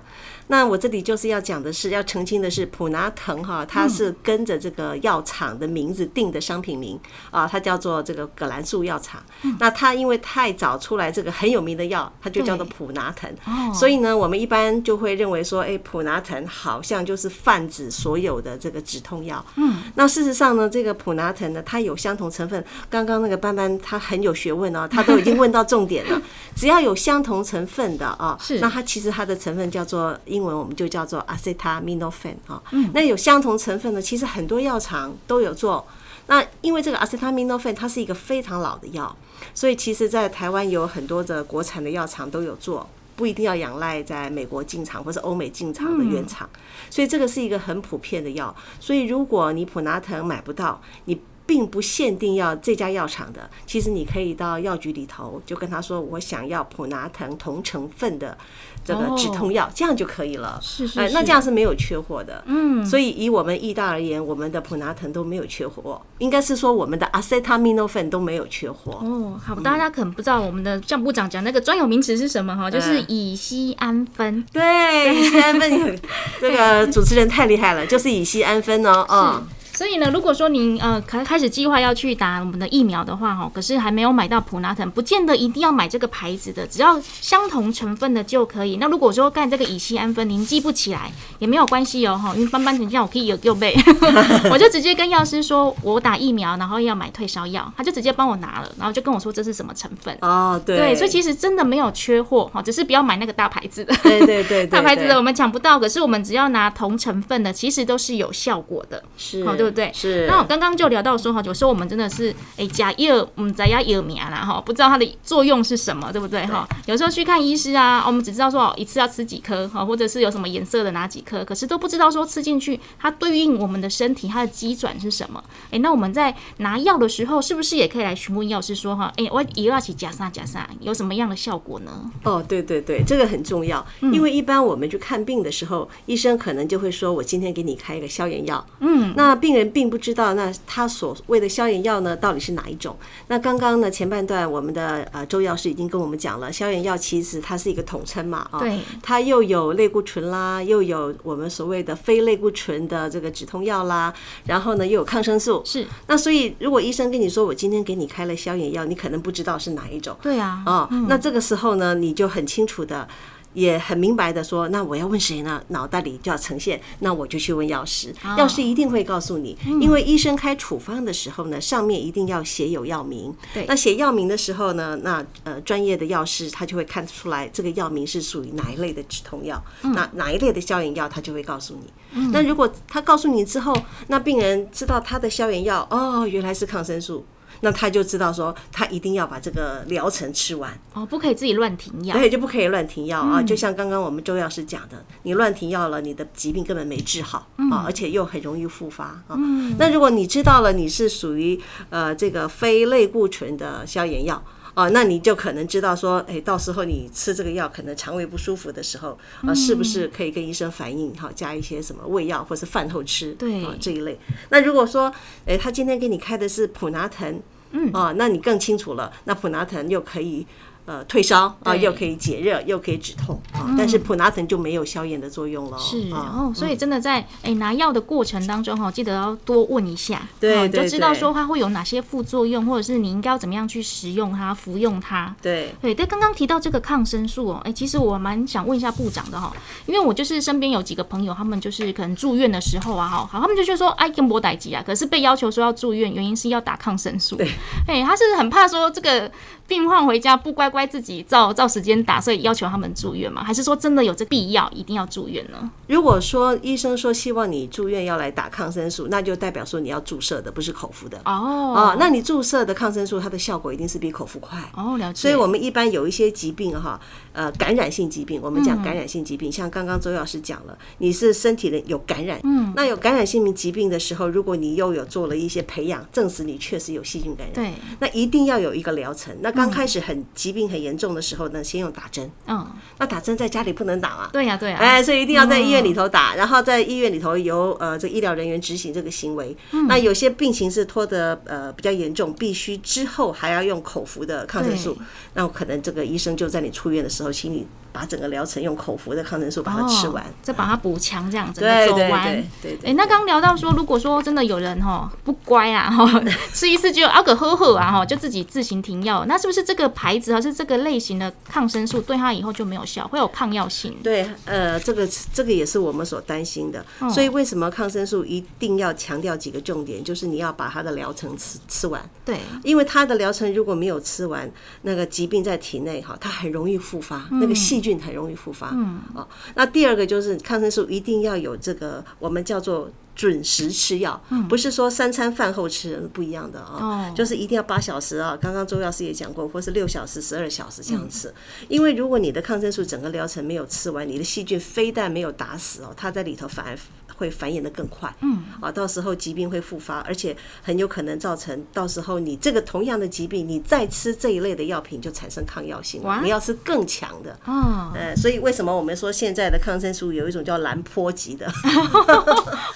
[0.52, 7.00] 那我这里就是要讲的是，要澄清的是，普拿藤哈，它是跟着这个药厂的名字定的商品名
[7.30, 9.24] 啊，它叫做这个葛兰素药厂。
[9.60, 13.32] 那它因为太早出来这个很有名的药，它就叫做普拿藤。
[13.46, 19.44] 哦，所以呢，我们一般就会认为说，哎，普拿藤好像就是泛指所有的这个止痛药。
[19.56, 22.62] 嗯，那事实上呢，这个普拿藤呢，它有相同成分。
[22.90, 26.22] 刚刚那个班班他很有学问哦， 他都已经问到重点了。
[26.58, 32.62] 只要有相同成分的啊，是那它其实它的成分叫做英文我们就叫做 acetaminophen 啊。
[32.94, 35.86] 那有相同成分的，其实很多药厂都有做。
[36.28, 39.16] 那因为这个 acetaminophen 它是一个非常老的药，
[39.54, 42.90] 所以其实在台湾有很多的国产的药厂都有做。
[43.14, 46.50] 不一定要仰赖在美国进厂或者欧美进厂的原厂，
[46.90, 48.56] 所以这个是一个很普遍的药。
[48.80, 51.22] 所以如果你普拿疼买不到，你
[51.52, 58.38] 并不限定要这家药厂的，其实你可以到药局里头就跟他说，我想要普拿疼同成分的
[58.86, 60.58] 这个止痛药，这样就可以了。
[60.62, 62.42] 是是那这样是没有缺货的。
[62.46, 69.02] 嗯，所以以我们义大而言，我们的普拿疼都没有缺货，应该是说我们的 acetaminophen 都没有缺货。
[69.04, 74.42] 哦，好，大家可能不知道我们的向部长讲那个专有名词是什么哈，就是嗯乙酰氨酚。
[74.54, 76.00] 对，乙酰氨酚，
[76.40, 79.44] 这个主持人太厉害了，就是乙酰氨酚哦，哦，
[79.82, 88.78] 所以呢，如果说您呃开开始计划要去打我们的疫苗的话，哈，可是还没有买到普拿腾，不见得一定要买这个牌子的，只要相同成分的就可以。
[88.78, 93.76] 那如果说干这个乙酰氨酚您记不起来也没有关系哦，哈，因为斑斑成这样我可以有有背，
[94.54, 100.16] 我就直接跟药师说我打疫苗，然后要买退烧药，他就直接帮我拿了，然后就跟我说这是什么成分。
[100.22, 103.96] 哦，对，对，所以其实真的没有缺货哈，只是不要买那个大牌子的。
[104.04, 109.92] 对对对， 大牌子的我们抢不到，可是我们只要拿同成分的，其实都是有效果的，是，好对不对？
[109.94, 110.28] 是。
[110.28, 116.68] 那我刚刚就聊到说哈，有时候我们真的是哎假药，嗯，在要药名啦哈，不知道它的作用是什么，对不对哈？
[116.86, 125.42] 有时候去看医师啊，我们只知道说一次要吃几颗哈，或者是有什么颜色的哪几颗，可是都不知道说吃进去它对应我们的身体它的机转是什么。
[125.72, 132.12] 哎，那我们在拿药的时候，是不是也可以来询问药师说哈，哎，我也要起假啥假啥，有什么样的效果呢？
[132.24, 142.96] 哦，对对对，这个很重要，因为一般我们去看病的时候，医生可能就会说，我今天给你开一个消炎药，嗯，那病人并不知道，那他所谓的消炎药呢，到底是哪一种？
[143.28, 154.14] 那刚刚呢，前半段我们的呃周药师已经跟我们讲了，消炎药其实它是一个统称嘛，啊，对，它又有类固醇啦，又有我们所谓的非类固醇的这个止痛药啦，
[154.46, 155.86] 然后呢又有抗生素，是。
[156.08, 163.08] 那所以如果医生跟你说，我今天给你开了消炎药，你可能不知道是哪一种，对啊，哦，那这个时候呢，你就很清楚的。
[163.54, 165.62] 也很明白的说，那我要问谁呢？
[165.70, 173.34] 脑袋里就要呈现，那我就去问药师，药师一定会告诉你，因为医生开处方的时候呢，上面一定要写有药名。
[173.54, 182.32] 对，那写药名的时候呢，那呃专业的药师他就会看出来这个药名是属于哪一类的止痛药，那哪一类的消炎药，他就会告诉你。
[182.32, 183.76] 那如果他告诉你之后，
[184.08, 187.26] 那病人知道他的消炎药哦，原来是抗生素。
[187.62, 193.42] 那他就知道说，他一定要把这个疗程吃完哦，不可以自己乱停药，对，就不可以乱停药啊。
[193.42, 199.38] 就像刚刚我们周药师讲的，你乱停药了，你的疾病根本没治好啊，而且又很容易复发啊。
[199.78, 201.60] 那如果你知道了你是属于
[201.90, 204.44] 呃这个非类固醇的消炎药。
[204.82, 214.18] 哦，那你就可能知道说，哎，到时候你吃这个药，可能肠胃不舒服的时候，啊，是不是可以跟医生反映，哈，加一些什么胃药或是饭后吃，对，啊这一类。
[214.50, 215.14] 那如果说，
[215.46, 217.40] 哎，他今天给你开的是普拿疼，
[217.72, 220.48] 嗯，啊，那你更清楚了，那普拿疼又可以。
[220.86, 225.78] 呃，退烧啊，又可以解热，又可以止痛啊，但是普拿疼就没有消炎的作用了。
[225.78, 235.34] 是哦，所以真的在哎拿药的过程当中哈，记得要多问一下，对，就知道说它会有哪些副作用，或者是你应该要怎么样去食用它、服用它。
[235.42, 239.54] 对对，但刚刚提到这个抗生素哦，哎，其实我蛮想问一下部长的哈，
[239.86, 247.36] 因为我就是身边有几个朋友，他们就是可能住院的时候啊，哈，好，他们就就说哎，跟波歹吉啊，可是被要求说要住院，原因是要打抗生素。
[247.36, 247.48] 对，
[247.88, 249.32] 哎，他是很怕说这个。
[249.72, 253.42] 病患回家不乖乖自己照照时间打，所以要求他们住院吗？
[253.42, 255.72] 还是说真的有这必要，一定要住院呢？
[255.88, 261.74] 如果说医生说希望你住院要来打抗生素，那就代表说你要注射的，不是口服的哦。
[261.74, 264.98] 啊，那你注射的抗生素，它的效果一定是比口服快哦。
[264.98, 265.22] 了解。
[265.22, 267.00] 所以我们一般有一些疾病哈，
[267.32, 279.34] 呃，感染性疾病，我们讲感染性疾病，像刚刚周老师讲了，你是身体的有感染，嗯，那有感染性疾病的时候，如果你又有做了一些培养，证实你确实有细菌感染，对，那一定要有一个疗程。
[279.42, 280.26] 那刚开始很。
[280.34, 282.30] 疾病很严重的时候呢，先用打针。
[282.48, 282.66] 嗯，
[282.98, 284.30] 那打针在家里不能打啊？
[284.34, 284.78] 对呀，对呀。
[284.80, 289.56] 哎，所以一定要在医院里头打，然后在医院里头由呃这医疗人员执行这个行为。
[289.88, 294.98] 那有些病情是拖得呃比较严重，必须之后还要用口服的抗生素，
[295.36, 297.68] 那可能这个医生就在你出院的时候，请你。
[297.92, 302.44] 把整个疗程用口服的抗生素把它吃完，再把它补强，这样子走完。
[302.62, 302.92] 对对。
[302.92, 306.24] 哎，那刚聊到说，如果说真的有人哈不乖啊哈，
[306.54, 313.98] 吃一次就阿个呵呵啊哈，就自己自行停药，那是不是这个牌子还是这个类型的抗生素对他以后就没有效，会有抗药性？
[314.02, 316.86] 对，呃，这个这个也是我们所担心的。
[317.10, 320.02] 所以为什么抗生素一定要强调几个重点？
[320.04, 322.02] 就是你要把它的疗程吃吃完。
[322.24, 322.38] 对。
[322.64, 324.50] 因为它的疗程如果没有吃完，
[324.84, 327.81] 那个疾病在体内哈，它很容易复发，那个细。
[327.82, 338.38] 菌很容易复发，嗯，啊，那第二个就是抗生素一定要有这个我们叫做准时吃药，不是说三餐饭后吃不一样的啊，就是一定要八小时啊。
[338.40, 341.34] 刚刚周药师也讲过，或是六小时、十二小时这样吃，
[341.68, 346.78] 因为如果你的抗生素整个疗程没有吃完，你的细菌非但没有打死哦，它在里头反而。
[347.16, 361.46] 会繁衍的更快，嗯，啊，到时候疾病会复发，而且很有可能造成到时候你这个同样的疾病，你再吃这一类的药品就产生抗药性，你要吃更强的，哦，呃，所以为什么我们说现在的抗生素有一种叫蓝坡级的，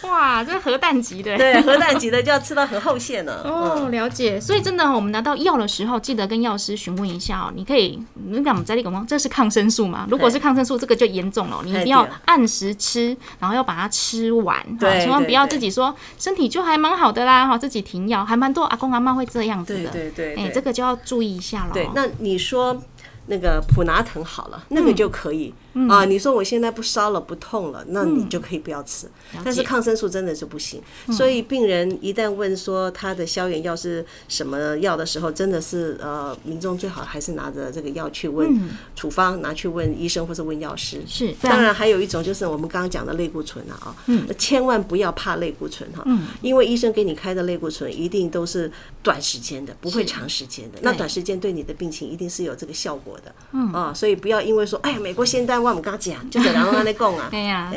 [0.04, 1.36] 哇，哇，这核弹级的。
[1.38, 3.42] 对，核弹级的就要吃到很后线了。
[3.44, 4.40] 哦，了解。
[4.40, 7.54] 所以真的，我们拿到药的时候，记得跟药师询问一下哦。
[7.56, 10.08] 你可以，你讲我们在那个这是抗生素嘛？
[10.10, 19.90] 如果是抗生素，这个就严重了，你一定要按时吃，然后要把它吃完，对，千万不要自己说身体就还蛮好的啦，哈，自己停药，还蛮多阿公阿妈会这样子的。
[19.90, 21.72] 对对对，哎，这个就要注意一下了。
[21.74, 22.82] 对，那你说。
[23.28, 25.52] 那个普拿疼好了，那个就可以
[25.90, 26.06] 啊。
[26.06, 29.08] 你说我现在不烧了，不痛了，那你就可以不要吃。
[29.44, 30.82] 但是抗生素真的是不行。
[31.12, 41.02] 所以病人一旦问说他的消炎药是什么药的时候，真的是呃，民众最好还是拿着这个药去问处方，拿去问医生或者问药师。
[41.08, 43.96] 是，当然还有一种就是我们刚刚讲的类固醇啊，啊，
[44.38, 46.06] 千万不要怕类固醇哈，
[46.42, 48.72] 因为医生给你开的类固醇一定都是
[49.02, 50.78] 短时间的，不会长时间的。
[50.84, 53.16] 那短时间对你的病情一定是有这个效果。
[53.24, 57.72] 的，嗯啊，所以不要因为说，哎呀，美国仙丹，我们刚刚讲，就这两个人在供啊， 哎呀，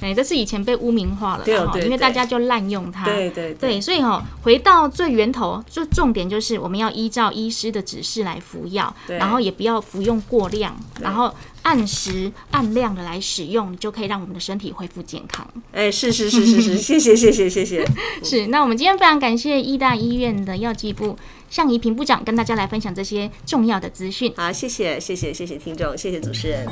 [0.00, 11.32] 哎，这是以前被污名化了，对对，因为大家就滥用它，对对对，所以哈，回到最源头，就重点就是我们要依照医师的指示来服药，然后也不要服用过量，然后
[11.62, 15.46] 按时按量的来使用，就可以让我们的身体恢复健康。
[15.72, 17.86] 哎，是是是是是，谢谢谢谢谢谢，
[18.22, 18.46] 是。
[18.48, 21.16] 那我们今天非常感谢医大医院的药剂部。
[21.52, 24.32] 向怡平部长跟大家来分享这些重要的资讯。
[24.34, 26.66] 好，谢谢，谢谢，谢谢听众，谢谢主持人。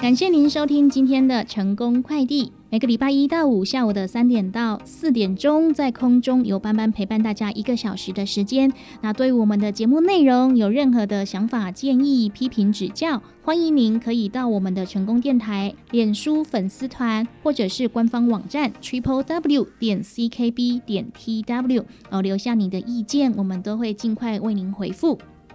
[0.00, 2.50] 感谢您收听今天的成功快递。
[2.70, 8.72] 每个礼拜一到五下午的三点到四点钟，在空中有班班陪伴大家一个小时的时间。
[9.02, 25.18] 那对我们的节目内容有任何的想法、建议、批评、指教，欢迎您可以到我们的成功电台脸书粉丝团，或者是官方网站 triple w 点 c k b 点 t w 哦，留下你的意见，我们都会尽快为您回复。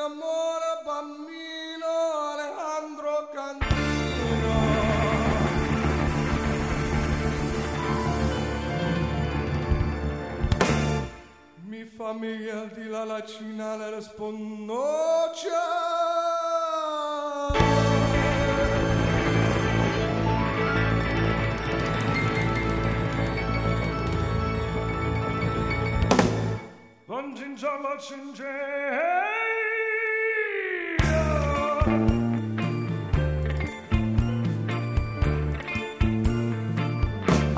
[0.00, 1.92] Amore bambino
[2.32, 4.54] Alejandro Cantino.
[11.66, 16.38] Mi familia di la lacina le rispondo ciao
[27.06, 27.78] Non ginger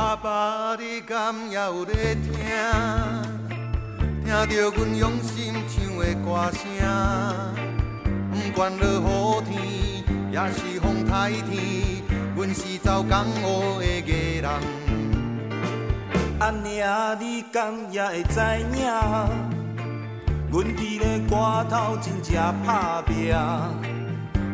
[0.03, 2.35] 阿爸你敢也有咧听，
[4.25, 6.61] 听着阮用心唱的歌声。
[8.33, 9.63] 不管落雨天，
[10.33, 12.03] 也是风台天，
[12.35, 14.51] 阮是走江湖的艺人。
[16.41, 18.41] 阿娘，你敢也会知
[18.75, 18.85] 影？
[20.51, 22.35] 阮伫咧歌头真正
[22.67, 23.33] 打拼，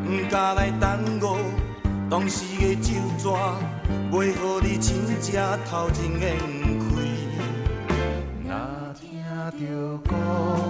[0.06, 1.38] 毋敢来耽误
[2.10, 3.28] 当时的酒纸，
[4.10, 6.38] 袂互你真正头前眼
[6.80, 6.90] 开。
[8.44, 8.48] 若
[8.94, 9.20] 听
[9.60, 10.10] 着鼓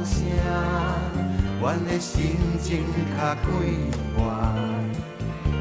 [0.05, 0.17] 声，
[1.61, 2.83] 阮的心情
[3.17, 3.47] 较快
[4.17, 4.19] 活。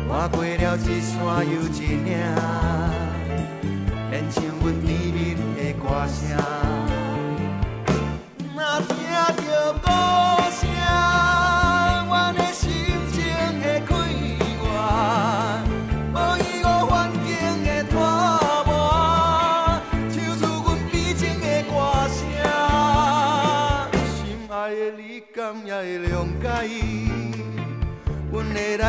[0.10, 1.16] 换过了一山
[1.46, 2.18] 又一岭，
[4.10, 6.87] 连唱阮甜蜜的歌声。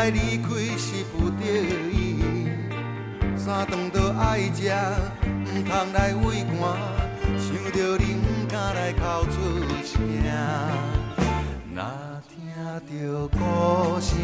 [0.06, 1.44] 离开是不得
[1.92, 2.48] 已，
[3.36, 4.72] 三顿都爱食，
[5.22, 6.58] 毋通来畏寒。
[7.38, 9.36] 想着你，毋敢来哭出
[9.84, 10.00] 声。
[11.74, 11.78] 若
[12.28, 12.36] 听
[12.88, 13.38] 着鼓
[14.00, 14.16] 声，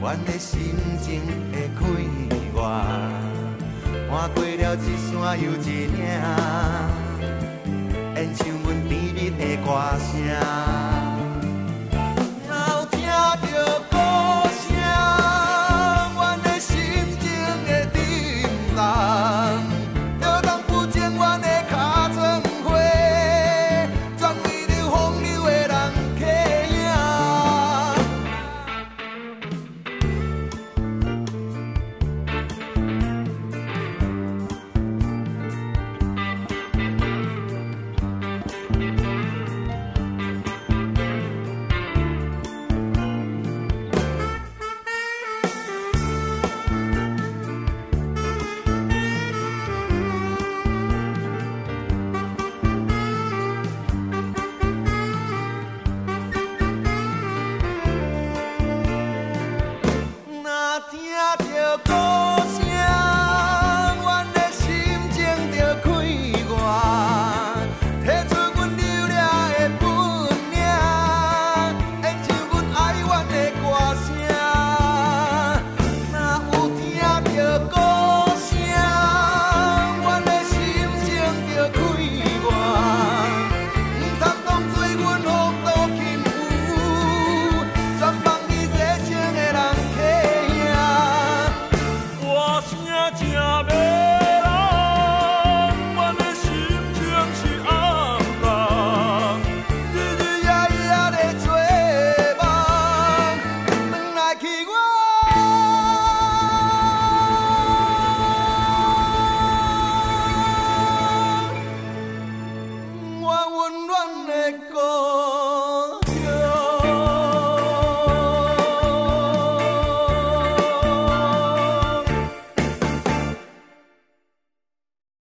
[0.00, 1.20] 阮的心情
[1.52, 1.80] 会快
[2.54, 2.56] 活。
[4.10, 5.96] 看过了一山又一岭，
[8.16, 9.66] 演唱阮甜蜜的歌
[9.98, 10.97] 声。